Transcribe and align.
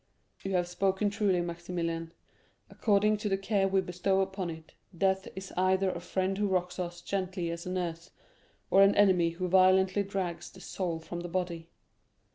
"You 0.43 0.53
have 0.53 0.67
spoken 0.67 1.11
truly, 1.11 1.41
Maximilian; 1.41 2.11
according 2.71 3.17
to 3.17 3.29
the 3.29 3.37
care 3.37 3.67
we 3.67 3.81
bestow 3.81 4.21
upon 4.21 4.49
it, 4.49 4.73
death 4.97 5.27
is 5.35 5.53
either 5.55 5.91
a 5.91 5.99
friend 5.99 6.39
who 6.39 6.47
rocks 6.47 6.79
us 6.79 7.01
gently 7.01 7.51
as 7.51 7.67
a 7.67 7.71
nurse, 7.71 8.09
or 8.71 8.81
an 8.81 8.95
enemy 8.95 9.29
who 9.29 9.47
violently 9.47 10.01
drags 10.01 10.49
the 10.49 10.59
soul 10.59 10.97
from 10.97 11.19
the 11.19 11.29
body. 11.29 11.69